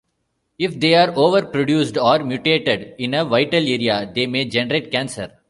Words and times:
If 0.57 0.79
they 0.79 0.95
are 0.95 1.11
overproduced 1.11 1.95
or 2.01 2.25
mutated 2.25 2.95
in 2.97 3.13
a 3.13 3.23
vital 3.23 3.61
area, 3.63 4.11
they 4.11 4.25
may 4.25 4.45
generate 4.45 4.89
cancer. 4.91 5.31